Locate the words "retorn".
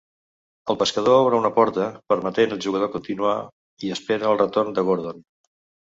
4.45-4.77